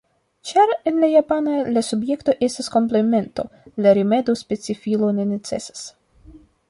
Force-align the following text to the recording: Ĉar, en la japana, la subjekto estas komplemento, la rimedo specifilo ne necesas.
Ĉar, 0.51 0.71
en 0.91 0.95
la 1.03 1.09
japana, 1.11 1.57
la 1.75 1.83
subjekto 1.89 2.35
estas 2.47 2.71
komplemento, 2.77 3.45
la 3.87 3.93
rimedo 3.99 4.35
specifilo 4.41 5.11
ne 5.21 5.27
necesas. 5.35 5.85